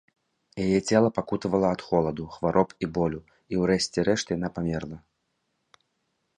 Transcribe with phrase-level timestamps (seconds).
[0.65, 3.21] Яе цела пакутавала ад холаду, хвароб і болю,
[3.53, 4.97] і ўрэшце рэшт яна памерла.